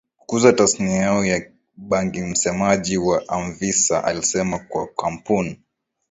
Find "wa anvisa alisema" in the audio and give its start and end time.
2.97-4.59